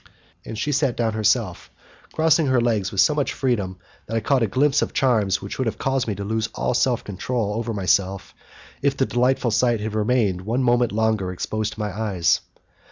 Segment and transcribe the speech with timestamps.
[0.43, 1.69] And she sat down herself,
[2.11, 3.77] crossing her legs with so much freedom
[4.07, 6.73] that I caught a glimpse of charms which would have caused me to lose all
[6.73, 8.33] control over myself
[8.81, 12.41] if the delightful sight had remained one moment longer exposed to my eyes.